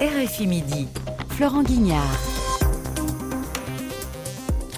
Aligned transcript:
RFI 0.00 0.46
Midi, 0.46 0.88
Florent 1.28 1.62
Guignard. 1.62 2.18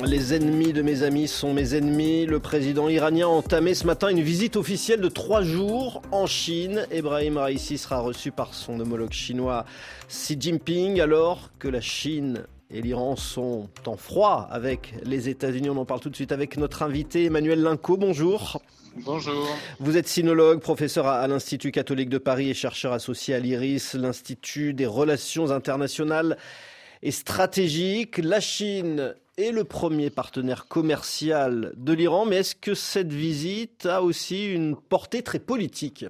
Les 0.04 0.34
ennemis 0.34 0.72
de 0.72 0.83
mes 0.83 1.04
amis 1.04 1.29
sont 1.29 1.54
mes 1.54 1.77
ennemis. 1.77 2.27
Le 2.27 2.41
président 2.41 2.88
iranien 2.88 3.29
a 3.29 3.30
entamé 3.30 3.74
ce 3.74 3.87
matin 3.87 4.08
une 4.08 4.21
visite 4.21 4.56
officielle 4.56 5.00
de 5.00 5.08
trois 5.08 5.43
jours 5.43 6.03
en 6.11 6.27
Chine. 6.27 6.88
Ebrahim 6.90 7.37
Raisi 7.37 7.79
sera 7.79 8.00
reçu 8.00 8.32
par 8.32 8.53
son 8.53 8.80
homologue 8.80 9.12
chinois 9.12 9.64
Xi 10.08 10.36
Jinping 10.40 11.00
alors 11.00 11.50
que 11.61 11.68
la 11.68 11.80
Chine 11.80 12.43
et 12.68 12.82
l'Iran 12.82 13.14
sont 13.14 13.68
en 13.86 13.96
froid 13.96 14.48
avec 14.50 14.93
les 15.04 15.29
États-Unis. 15.29 15.70
On 15.70 15.77
en 15.77 15.84
parle 15.84 16.00
tout 16.00 16.11
de 16.11 16.16
suite 16.16 16.32
avec 16.32 16.57
notre 16.57 16.82
invité 16.82 17.27
Emmanuel 17.27 17.62
Linco. 17.62 17.96
Bonjour. 17.96 18.61
Bonjour. 18.96 19.48
Vous 19.80 19.96
êtes 19.96 20.06
sinologue, 20.06 20.61
professeur 20.61 21.06
à 21.06 21.27
l'Institut 21.27 21.72
catholique 21.72 22.11
de 22.11 22.18
Paris 22.18 22.50
et 22.50 22.54
chercheur 22.54 22.93
associé 22.93 23.34
à 23.34 23.38
l'IRIS, 23.38 23.95
l'Institut 23.95 24.75
des 24.75 24.84
relations 24.84 25.50
internationales 25.50 26.36
et 27.00 27.11
stratégiques. 27.11 28.18
La 28.18 28.40
Chine 28.40 29.14
est 29.39 29.50
le 29.50 29.64
premier 29.64 30.11
partenaire 30.11 30.68
commercial 30.68 31.72
de 31.76 31.93
l'Iran, 31.94 32.27
mais 32.27 32.36
est-ce 32.36 32.55
que 32.55 32.75
cette 32.75 33.12
visite 33.12 33.86
a 33.86 34.03
aussi 34.03 34.53
une 34.53 34.77
portée 34.77 35.22
très 35.22 35.41
politique? 35.41 36.05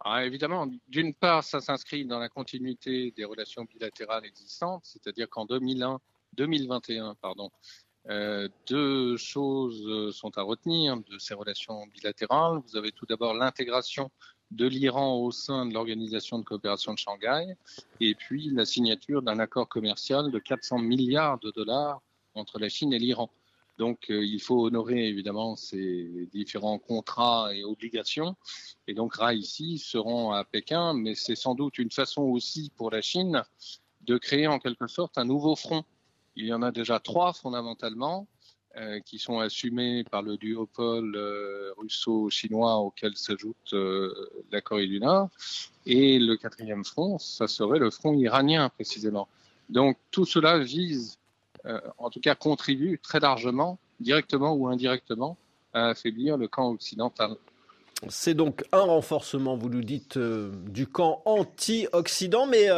Ah, 0.00 0.24
Évidemment, 0.24 0.70
d'une 0.88 1.12
part, 1.12 1.44
ça 1.44 1.60
s'inscrit 1.60 2.06
dans 2.06 2.18
la 2.18 2.30
continuité 2.30 3.12
des 3.14 3.26
relations 3.26 3.64
bilatérales 3.64 4.24
existantes, 4.24 4.84
c'est-à-dire 4.84 5.28
qu'en 5.28 5.44
2001, 5.44 6.00
2021, 6.32 7.14
pardon, 7.20 7.50
euh, 8.08 8.48
deux 8.68 9.16
choses 9.16 10.14
sont 10.14 10.36
à 10.38 10.42
retenir 10.42 10.96
de 10.96 11.18
ces 11.18 11.34
relations 11.34 11.86
bilatérales. 11.88 12.60
Vous 12.66 12.76
avez 12.76 12.92
tout 12.92 13.06
d'abord 13.06 13.34
l'intégration 13.34 14.10
de 14.50 14.66
l'Iran 14.66 15.16
au 15.16 15.30
sein 15.30 15.66
de 15.66 15.74
l'Organisation 15.74 16.38
de 16.38 16.44
coopération 16.44 16.94
de 16.94 16.98
Shanghai, 16.98 17.54
et 18.00 18.14
puis 18.14 18.48
la 18.50 18.64
signature 18.64 19.20
d'un 19.22 19.38
accord 19.38 19.68
commercial 19.68 20.30
de 20.30 20.38
400 20.38 20.78
milliards 20.78 21.38
de 21.38 21.50
dollars 21.50 22.00
entre 22.34 22.58
la 22.58 22.68
Chine 22.68 22.92
et 22.92 22.98
l'Iran. 22.98 23.30
Donc 23.78 24.10
euh, 24.10 24.24
il 24.24 24.40
faut 24.40 24.66
honorer 24.66 25.06
évidemment 25.06 25.54
ces 25.54 26.28
différents 26.32 26.78
contrats 26.78 27.54
et 27.54 27.62
obligations. 27.62 28.36
Et 28.86 28.94
donc 28.94 29.16
RA 29.16 29.34
ici 29.34 29.78
seront 29.78 30.32
à 30.32 30.44
Pékin, 30.44 30.94
mais 30.94 31.14
c'est 31.14 31.36
sans 31.36 31.54
doute 31.54 31.78
une 31.78 31.90
façon 31.90 32.22
aussi 32.22 32.72
pour 32.76 32.90
la 32.90 33.00
Chine 33.00 33.42
de 34.00 34.18
créer 34.18 34.48
en 34.48 34.58
quelque 34.58 34.86
sorte 34.88 35.16
un 35.18 35.24
nouveau 35.24 35.54
front. 35.54 35.84
Il 36.38 36.46
y 36.46 36.54
en 36.54 36.62
a 36.62 36.72
déjà 36.72 36.98
trois 36.98 37.34
fondamentalement. 37.34 38.26
Euh, 38.76 39.00
qui 39.00 39.18
sont 39.18 39.40
assumés 39.40 40.04
par 40.04 40.22
le 40.22 40.36
duopole 40.36 41.16
euh, 41.16 41.72
russo-chinois 41.78 42.76
auquel 42.76 43.16
s'ajoute 43.16 43.72
euh, 43.72 44.14
la 44.52 44.60
Corée 44.60 44.86
du 44.86 45.00
Nord. 45.00 45.30
Et 45.86 46.18
le 46.18 46.36
quatrième 46.36 46.84
front, 46.84 47.18
ça 47.18 47.48
serait 47.48 47.78
le 47.78 47.90
front 47.90 48.12
iranien 48.12 48.68
précisément. 48.68 49.26
Donc 49.68 49.96
tout 50.10 50.26
cela 50.26 50.58
vise, 50.58 51.18
en 51.96 52.10
tout 52.10 52.20
cas 52.20 52.34
contribue 52.34 53.00
très 53.02 53.20
largement, 53.20 53.78
directement 54.00 54.52
ou 54.52 54.68
indirectement, 54.68 55.36
à 55.72 55.88
affaiblir 55.88 56.36
le 56.36 56.46
camp 56.46 56.70
occidental. 56.70 57.36
C'est 58.08 58.34
donc 58.34 58.64
un 58.72 58.82
renforcement, 58.82 59.56
vous 59.56 59.70
nous 59.70 59.82
dites, 59.82 60.18
du 60.18 60.86
camp 60.86 61.22
anti-Occident, 61.24 62.46
mais 62.46 62.68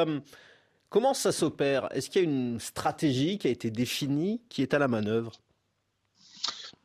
comment 0.91 1.15
ça 1.15 1.33
s'opère? 1.33 1.89
Est-ce 1.93 2.11
qu'il 2.11 2.23
y 2.23 2.27
a 2.27 2.29
une 2.29 2.61
stratégie 2.61 3.39
qui 3.39 3.47
a 3.47 3.51
été 3.51 3.71
définie, 3.71 4.43
qui 4.51 4.61
est 4.61 4.75
à 4.75 4.79
la 4.79 4.89
manœuvre? 4.89 5.33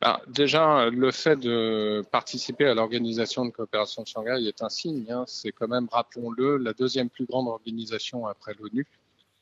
Bah, 0.00 0.20
déjà, 0.28 0.90
le 0.90 1.10
fait 1.10 1.36
de 1.36 2.02
participer 2.10 2.66
à 2.66 2.74
l'organisation 2.74 3.46
de 3.46 3.50
coopération 3.50 4.02
de 4.02 4.08
Shanghai 4.08 4.46
est 4.46 4.62
un 4.62 4.68
signe. 4.68 5.10
Hein. 5.10 5.24
C'est 5.26 5.52
quand 5.52 5.68
même, 5.68 5.88
rappelons-le, 5.90 6.58
la 6.58 6.72
deuxième 6.74 7.08
plus 7.08 7.24
grande 7.24 7.48
organisation 7.48 8.26
après 8.26 8.54
l'ONU. 8.58 8.86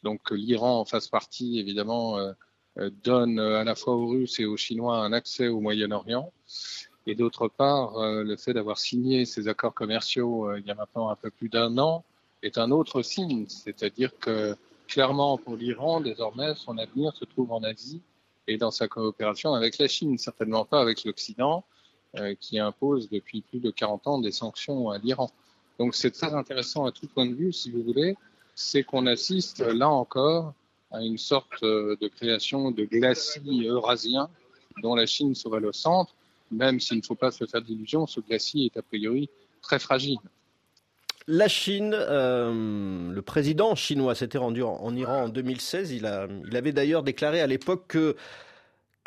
Donc 0.05 0.31
l'Iran 0.31 0.81
en 0.81 0.85
fasse 0.85 1.09
partie, 1.09 1.59
évidemment, 1.59 2.19
euh, 2.19 2.33
euh, 2.79 2.91
donne 3.03 3.41
à 3.41 3.65
la 3.65 3.75
fois 3.75 3.95
aux 3.95 4.07
Russes 4.07 4.39
et 4.39 4.45
aux 4.45 4.57
Chinois 4.57 4.99
un 4.99 5.13
accès 5.13 5.49
au 5.49 5.61
Moyen-Orient. 5.61 6.33
Et 7.07 7.15
d'autre 7.15 7.49
part, 7.49 7.99
euh, 7.99 8.23
le 8.23 8.37
fait 8.37 8.53
d'avoir 8.53 8.79
signé 8.79 9.25
ces 9.25 9.49
accords 9.49 9.75
commerciaux 9.75 10.55
il 10.57 10.65
y 10.67 10.71
a 10.71 10.75
maintenant 10.75 11.11
un 11.11 11.17
peu 11.17 11.31
plus 11.31 11.49
d'un 11.49 11.79
an 11.79 12.05
est 12.45 12.59
un 12.59 12.71
autre 12.71 13.03
signe. 13.03 13.47
C'est-à-dire 13.49 14.17
que 14.19 14.57
clairement, 14.87 15.39
pour 15.39 15.57
l'Iran, 15.57 16.01
désormais, 16.01 16.55
son 16.55 16.79
avenir 16.79 17.15
se 17.17 17.25
trouve 17.25 17.53
en 17.53 17.63
Asie 17.63 18.03
et 18.47 18.59
dans 18.59 18.71
sa 18.71 18.89
coopération 18.89 19.55
avec 19.55 19.79
la 19.79 19.89
Chine, 19.89 20.19
certainement 20.19 20.65
pas 20.65 20.81
avec 20.81 21.05
l'Occident, 21.05 21.65
euh, 22.17 22.35
qui 22.39 22.59
impose 22.59 23.09
depuis 23.09 23.41
plus 23.41 23.61
de 23.61 23.71
40 23.71 24.07
ans 24.07 24.19
des 24.19 24.31
sanctions 24.31 24.91
à 24.91 24.99
l'Iran. 24.99 25.31
Donc 25.79 25.95
c'est 25.95 26.11
très 26.11 26.35
intéressant 26.35 26.85
à 26.85 26.93
tout 26.93 27.09
point 27.09 27.27
de 27.27 27.35
vue, 27.35 27.53
si 27.53 27.71
vous 27.71 27.83
voulez, 27.83 28.17
c'est 28.55 28.85
qu'on 28.85 29.07
assiste 29.07 29.61
là 29.61 29.89
encore 29.89 30.53
à 30.93 31.03
une 31.03 31.19
sorte 31.19 31.63
euh, 31.63 31.97
de 32.01 32.07
création 32.07 32.71
de 32.71 32.85
glacis 32.85 33.67
eurasien 33.67 34.29
dont 34.83 34.95
la 34.95 35.07
Chine 35.07 35.35
serait 35.35 35.61
le 35.61 35.73
centre, 35.73 36.15
même 36.51 36.79
s'il 36.79 36.99
ne 36.99 37.03
faut 37.03 37.15
pas 37.17 37.33
se 37.33 37.47
faire 37.47 37.63
d'illusions, 37.63 38.07
ce 38.07 38.21
glacis 38.21 38.67
est 38.67 38.77
a 38.77 38.83
priori 38.83 39.29
très 39.61 39.79
fragile. 39.79 40.19
La 41.27 41.49
Chine, 41.49 41.95
euh, 41.95 43.11
le 43.11 43.23
président 43.23 43.75
chinois 43.75 44.15
s'était 44.15 44.37
rendu 44.37 44.63
en, 44.63 44.95
Iran 44.95 45.25
en 45.25 45.29
2016. 45.31 45.93
Il, 45.93 46.05
avait 46.07 46.73
d'ailleurs 46.73 47.03
déclaré 47.03 47.41
à 47.41 47.47
l'époque 47.47 47.87
que, 47.89 48.17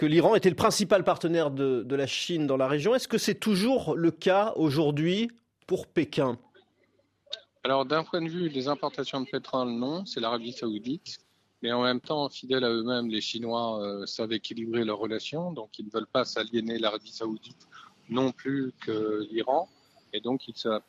l'Iran 0.02 0.34
était 0.36 0.50
le 0.50 0.56
principal 0.56 1.04
partenaire 1.04 1.52
de, 1.52 1.84
de 1.84 1.96
la 1.96 2.08
Chine 2.08 2.48
dans 2.48 2.58
la 2.58 2.68
région. 2.68 2.96
Est-ce 2.96 3.08
que 3.08 3.20
c'est 3.20 3.36
toujours 3.36 3.96
le 3.96 4.10
cas 4.10 4.54
aujourd'hui 4.56 5.30
pour 5.68 5.86
Pékin? 5.86 6.40
Alors 7.64 7.86
d'un 7.86 8.04
point 8.04 8.22
de 8.22 8.30
vue 8.30 8.50
des 8.50 8.68
importations 8.68 9.22
de 9.22 9.28
pétrole, 9.30 9.70
non, 9.70 10.06
c'est 10.06 10.20
l'Arabie 10.20 10.54
saoudite. 10.54 11.20
Mais 11.62 11.72
en 11.72 11.84
même 11.84 12.00
temps, 12.00 12.30
fidèles 12.30 12.64
à 12.64 12.70
eux-mêmes, 12.70 13.10
les 13.10 13.22
Chinois 13.22 13.80
euh, 13.82 14.06
savent 14.06 14.32
équilibrer 14.32 14.86
leurs 14.86 15.00
relations, 15.00 15.52
donc 15.52 15.78
ils 15.78 15.86
ne 15.86 15.92
veulent 15.92 16.08
pas 16.08 16.24
s'aliéner 16.24 16.78
l'Arabie 16.80 17.12
saoudite 17.12 17.68
non 18.10 18.32
plus 18.32 18.74
que 18.86 19.28
l'Iran. 19.32 19.68
Et 20.14 20.22
donc, 20.22 20.48
ils 20.48 20.56
savent 20.56 20.82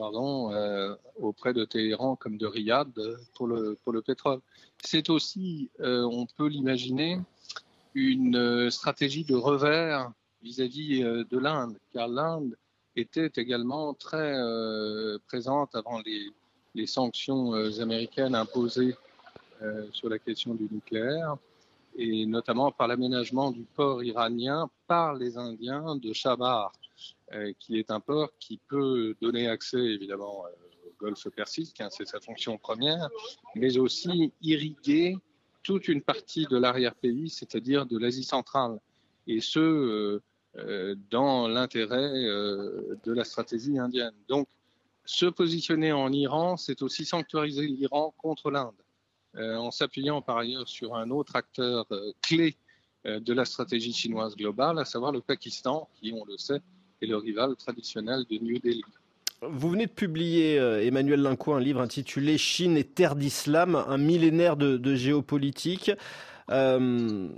pardon, 0.00 0.50
euh, 0.50 0.94
auprès 1.20 1.52
de 1.52 1.66
Téhéran 1.66 2.16
comme 2.16 2.38
de 2.38 2.46
Riyad 2.46 2.90
pour 3.34 3.46
le, 3.46 3.76
pour 3.84 3.92
le 3.92 4.00
pétrole. 4.00 4.40
C'est 4.82 5.10
aussi, 5.10 5.68
euh, 5.80 6.08
on 6.10 6.24
peut 6.24 6.48
l'imaginer, 6.48 7.20
une 7.94 8.36
euh, 8.36 8.70
stratégie 8.70 9.24
de 9.24 9.34
revers 9.34 10.10
vis-à-vis 10.42 11.02
de 11.02 11.38
l'Inde, 11.38 11.76
car 11.92 12.08
l'Inde 12.08 12.56
était 12.96 13.30
également 13.36 13.92
très 13.92 14.34
présente 15.26 15.74
avant 15.74 16.00
les, 16.06 16.32
les 16.74 16.86
sanctions 16.86 17.52
américaines 17.52 18.34
imposées 18.34 18.96
sur 19.92 20.08
la 20.08 20.18
question 20.18 20.54
du 20.54 20.66
nucléaire, 20.72 21.36
et 21.94 22.24
notamment 22.24 22.72
par 22.72 22.88
l'aménagement 22.88 23.50
du 23.50 23.64
port 23.76 24.02
iranien 24.02 24.70
par 24.86 25.12
les 25.12 25.36
Indiens 25.36 25.96
de 25.96 26.14
Shabar, 26.14 26.72
euh, 26.72 26.79
qui 27.58 27.78
est 27.78 27.90
un 27.90 28.00
port 28.00 28.30
qui 28.38 28.58
peut 28.68 29.14
donner 29.20 29.48
accès 29.48 29.78
évidemment 29.78 30.44
euh, 30.46 30.88
au 30.88 30.92
golfe 30.98 31.28
Persique, 31.30 31.80
hein, 31.80 31.88
c'est 31.90 32.06
sa 32.06 32.20
fonction 32.20 32.58
première, 32.58 33.08
mais 33.54 33.78
aussi 33.78 34.32
irriguer 34.42 35.16
toute 35.62 35.88
une 35.88 36.02
partie 36.02 36.46
de 36.46 36.56
l'arrière-pays, 36.56 37.30
c'est-à-dire 37.30 37.86
de 37.86 37.98
l'Asie 37.98 38.24
centrale, 38.24 38.80
et 39.26 39.40
ce, 39.40 40.20
euh, 40.56 40.96
dans 41.10 41.46
l'intérêt 41.48 42.10
de 42.10 43.12
la 43.12 43.24
stratégie 43.24 43.78
indienne. 43.78 44.14
Donc, 44.28 44.48
se 45.04 45.26
positionner 45.26 45.92
en 45.92 46.12
Iran, 46.12 46.56
c'est 46.56 46.82
aussi 46.82 47.04
sanctuariser 47.04 47.66
l'Iran 47.66 48.14
contre 48.18 48.50
l'Inde, 48.50 48.74
en 49.36 49.70
s'appuyant 49.70 50.22
par 50.22 50.38
ailleurs 50.38 50.68
sur 50.68 50.94
un 50.94 51.10
autre 51.10 51.36
acteur 51.36 51.86
clé 52.22 52.56
de 53.04 53.32
la 53.32 53.44
stratégie 53.44 53.92
chinoise 53.92 54.34
globale, 54.36 54.78
à 54.78 54.84
savoir 54.84 55.12
le 55.12 55.20
Pakistan, 55.20 55.88
qui, 55.94 56.12
on 56.12 56.24
le 56.24 56.36
sait, 56.36 56.62
et 57.02 57.06
le 57.06 57.16
rival 57.16 57.56
traditionnel 57.56 58.24
de 58.30 58.38
New 58.38 58.58
Delhi. 58.58 58.82
Vous 59.42 59.70
venez 59.70 59.86
de 59.86 59.90
publier, 59.90 60.58
euh, 60.58 60.84
Emmanuel 60.84 61.22
Lincourt, 61.22 61.56
un 61.56 61.60
livre 61.60 61.80
intitulé 61.80 62.36
Chine 62.36 62.76
et 62.76 62.84
terre 62.84 63.16
d'islam, 63.16 63.74
un 63.74 63.96
millénaire 63.96 64.56
de, 64.56 64.94
géopolitique. 64.94 65.90
Euh, 66.50 67.28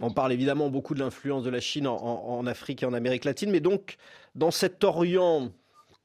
on 0.00 0.10
parle 0.10 0.32
évidemment 0.32 0.70
beaucoup 0.70 0.94
de 0.94 1.00
l'influence 1.00 1.44
de 1.44 1.50
la 1.50 1.60
Chine 1.60 1.86
en, 1.86 2.46
Afrique 2.46 2.82
et 2.82 2.86
en 2.86 2.94
Amérique 2.94 3.24
latine, 3.24 3.50
mais 3.50 3.60
donc 3.60 3.96
dans 4.34 4.50
cet 4.50 4.82
Orient 4.82 5.50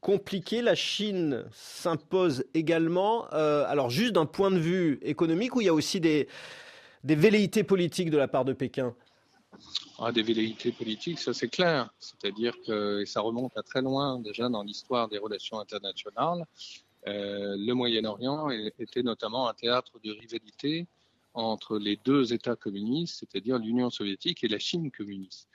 compliqué, 0.02 0.62
la 0.62 0.76
Chine 0.76 1.46
s'impose 1.54 2.44
également, 2.54 3.28
euh, 3.32 3.64
alors 3.68 3.90
juste 3.90 4.12
d'un 4.12 4.26
point 4.26 4.52
de 4.52 4.58
vue 4.58 5.00
économique, 5.02 5.56
où 5.56 5.62
il 5.62 5.66
y 5.66 5.70
a 5.70 5.74
aussi 5.74 6.02
des 6.02 6.28
velléités 7.06 7.64
politiques 7.64 8.10
de 8.10 8.18
la 8.18 8.28
part 8.28 8.44
de 8.44 8.52
Pékin? 8.52 8.94
Ah, 10.00 10.12
des 10.12 10.24
velléités 10.24 10.72
politiques, 10.72 11.20
ça 11.20 11.34
c'est 11.34 11.48
clair. 11.48 11.94
C'est-à-dire 12.00 12.54
que 12.66 13.02
et 13.02 13.06
ça 13.06 13.22
remonte 13.22 13.56
à 13.58 13.64
très 13.64 13.82
loin 13.82 14.20
déjà 14.20 14.50
dans 14.50 14.64
l'histoire 14.64 15.08
des 15.08 15.18
relations 15.18 15.60
internationales. 15.60 16.46
Euh, 17.08 17.56
le 17.58 17.74
Moyen-Orient 17.74 18.50
était 18.50 19.04
notamment 19.04 19.48
un 19.48 19.54
théâtre 19.54 20.00
de 20.04 20.12
rivalité 20.12 20.88
entre 21.34 21.78
les 21.78 21.98
deux 21.98 22.34
États 22.34 22.56
communistes, 22.56 23.20
c'est-à-dire 23.20 23.58
l'Union 23.58 23.90
soviétique 23.90 24.44
et 24.44 24.48
la 24.48 24.60
Chine 24.60 24.92
communiste. 24.92 25.50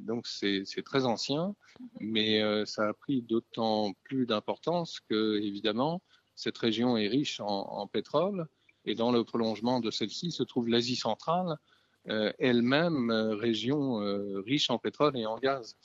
donc 0.00 0.26
c'est 0.26 0.84
très 0.84 1.06
ancien, 1.06 1.54
mais 1.98 2.42
ça 2.66 2.88
a 2.88 2.92
pris 2.92 3.22
d'autant 3.22 3.94
plus 4.04 4.26
d'importance 4.26 5.00
que, 5.08 5.40
évidemment, 5.40 6.02
cette 6.34 6.58
région 6.58 6.96
est 6.96 7.08
riche 7.08 7.40
en, 7.40 7.86
pétrole, 7.86 8.46
et 8.84 8.94
dans 8.94 9.12
le 9.12 9.24
prolongement 9.24 9.80
de 9.80 9.90
celle-ci 9.90 10.30
se 10.30 10.42
trouve 10.42 10.68
l'Asie 10.68 10.96
centrale, 10.96 11.56
elle-même 12.06 13.10
région 13.10 13.96
riche 14.44 14.70
en 14.70 14.78
pétrole 14.78 15.16
et 15.16 15.26
en 15.26 15.38
gaz. 15.38 15.76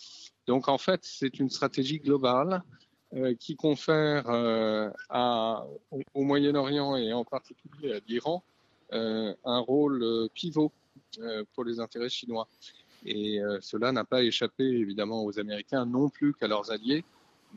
Donc 0.48 0.68
en 0.68 0.77
fait, 0.77 1.01
c'est 1.04 1.39
une 1.39 1.50
stratégie 1.50 2.00
globale 2.00 2.63
euh, 3.16 3.33
qui 3.33 3.56
confère 3.56 4.30
euh, 4.30 4.88
au, 6.13 6.24
Moyen-Orient 6.24 6.95
et 6.95 7.12
en 7.12 7.24
particulier 7.24 7.94
à 7.94 8.00
l'Iran 8.07 8.44
euh, 8.94 9.33
un 9.45 9.57
rôle 9.60 10.30
pivot 10.36 10.71
pour 11.56 11.63
les 11.63 11.80
intérêts 11.80 12.10
chinois. 12.10 12.48
Et 13.06 13.39
cela 13.62 13.92
n'a 13.92 14.04
pas 14.04 14.21
échappé 14.21 14.63
évidemment 14.63 15.24
aux 15.24 15.39
Américains 15.39 15.86
non 15.86 16.10
plus 16.10 16.33
qu'à 16.36 16.48
leurs 16.48 16.69
alliés, 16.69 17.04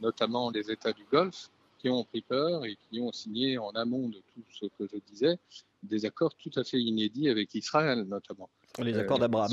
notamment 0.00 0.50
les 0.50 0.70
États 0.70 0.92
du 0.92 1.04
Golfe, 1.10 1.50
qui 1.78 1.90
ont 1.90 2.04
pris 2.04 2.22
peur 2.22 2.64
et 2.64 2.78
qui 2.88 3.00
ont 3.00 3.12
signé 3.12 3.58
en 3.58 3.70
amont 3.70 4.08
de 4.08 4.22
tout 4.34 4.44
ce 4.52 4.66
que 4.78 4.86
je 4.90 4.98
disais 5.10 5.38
des 5.82 6.04
accords 6.04 6.34
tout 6.36 6.50
à 6.56 6.64
fait 6.64 6.80
inédits 6.80 7.28
avec 7.28 7.54
Israël 7.54 8.04
notamment. 8.08 8.50
Les 8.78 8.96
accords 8.96 9.18
d'Abraham 9.18 9.52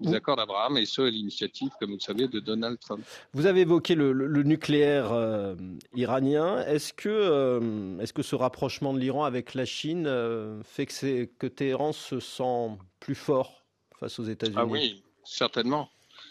les 0.00 0.14
accords 0.14 0.36
d'Abraham, 0.36 0.76
et 0.78 0.86
ce, 0.86 1.02
à 1.02 1.10
l'initiative, 1.10 1.70
comme 1.78 1.90
vous 1.90 1.96
le 1.96 2.00
savez, 2.00 2.28
de 2.28 2.40
Donald 2.40 2.78
Trump. 2.78 3.04
Vous 3.32 3.46
avez 3.46 3.62
évoqué 3.62 3.94
le, 3.94 4.42
nucléaire 4.42 5.12
euh, 5.12 5.54
iranien. 5.94 6.64
Est-ce 6.66 6.92
que, 6.92 7.08
euh, 7.08 7.98
est-ce 8.00 8.12
que 8.12 8.22
ce 8.22 8.34
rapprochement 8.34 8.92
de 8.92 8.98
l'Iran 8.98 9.24
avec 9.24 9.54
la 9.54 9.64
Chine 9.64 10.06
euh, 10.06 10.62
fait 10.62 10.86
que, 10.86 11.24
que 11.24 11.46
Téhéran 11.46 11.92
se 11.92 12.20
sent 12.20 12.78
plus 13.00 13.14
fort 13.14 13.64
face 13.98 14.18
aux 14.18 14.24
États-Unis? 14.24 14.58
Ah 14.58 14.66
oui, 14.66 15.02
certainement. 15.24 15.90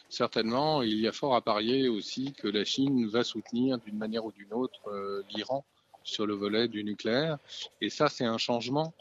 Certainement, 0.09 0.81
il 0.81 0.99
y 0.99 1.07
a 1.07 1.11
fort 1.11 1.35
à 1.35 1.41
parier 1.41 1.89
aussi 1.89 2.33
que 2.33 2.47
la 2.47 2.63
Chine 2.63 3.07
va 3.07 3.23
soutenir 3.23 3.77
d'une 3.79 3.97
manière 3.97 4.25
ou 4.25 4.31
d'une 4.31 4.53
autre 4.53 5.23
l'Iran 5.35 5.65
sur 6.03 6.27
le 6.27 6.35
volet 6.35 6.67
du 6.67 6.83
nucléaire. 6.83 7.37
Et 7.81 7.89
ça, 7.89 8.07
c'est 8.07 8.25
un 8.25 8.37
changement 8.37 8.93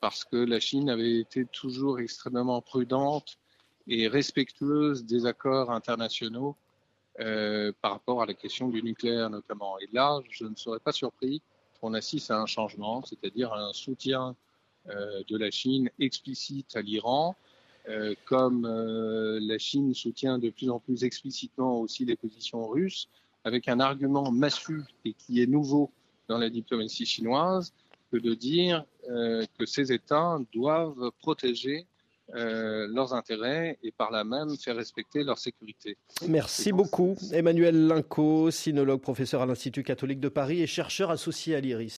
parce 0.00 0.24
que 0.24 0.36
la 0.36 0.58
Chine 0.58 0.90
avait 0.90 1.18
été 1.20 1.44
toujours 1.44 2.00
extrêmement 2.00 2.60
prudente 2.60 3.38
et 3.86 4.08
respectueuse 4.08 5.04
des 5.04 5.26
accords 5.26 5.70
internationaux 5.70 6.56
euh, 7.20 7.72
par 7.80 7.92
rapport 7.92 8.22
à 8.22 8.26
la 8.26 8.34
question 8.34 8.68
du 8.68 8.82
nucléaire 8.82 9.28
notamment. 9.28 9.78
Et 9.80 9.88
là, 9.92 10.20
je 10.30 10.44
ne 10.44 10.54
serais 10.54 10.78
pas 10.78 10.92
surpris 10.92 11.42
qu'on 11.80 11.94
assiste 11.94 12.30
à 12.30 12.38
un 12.38 12.46
changement, 12.46 13.02
c'est-à-dire 13.02 13.52
un 13.52 13.72
soutien 13.72 14.34
euh, 14.88 15.22
de 15.28 15.36
la 15.36 15.50
Chine 15.50 15.90
explicite 15.98 16.74
à 16.74 16.82
l'Iran, 16.82 17.36
euh, 17.88 18.14
comme 18.24 18.64
euh, 18.64 19.38
la 19.42 19.58
Chine 19.58 19.92
soutient 19.94 20.38
de 20.38 20.50
plus 20.50 20.70
en 20.70 20.78
plus 20.78 21.04
explicitement 21.04 21.80
aussi 21.80 22.04
les 22.04 22.16
positions 22.16 22.66
russes, 22.66 23.08
avec 23.44 23.68
un 23.68 23.80
argument 23.80 24.30
massu 24.30 24.82
et 25.04 25.12
qui 25.12 25.42
est 25.42 25.46
nouveau 25.46 25.90
dans 26.28 26.38
la 26.38 26.48
diplomatie 26.48 27.04
chinoise, 27.04 27.74
que 28.12 28.18
de 28.18 28.34
dire 28.34 28.84
euh, 29.10 29.44
que 29.58 29.64
ces 29.66 29.90
États 29.90 30.38
doivent 30.52 31.10
protéger 31.20 31.86
euh, 32.34 32.86
leurs 32.94 33.14
intérêts 33.14 33.78
et 33.82 33.90
par 33.90 34.10
là 34.10 34.22
même 34.24 34.56
faire 34.56 34.76
respecter 34.76 35.24
leur 35.24 35.38
sécurité. 35.38 35.96
Merci 36.28 36.72
beaucoup 36.72 37.16
Emmanuel 37.32 37.86
Linco, 37.86 38.50
sinologue, 38.50 39.00
professeur 39.00 39.42
à 39.42 39.46
l'Institut 39.46 39.82
catholique 39.82 40.20
de 40.20 40.28
Paris 40.28 40.62
et 40.62 40.66
chercheur 40.66 41.10
associé 41.10 41.56
à 41.56 41.60
l'IRIS. 41.60 41.90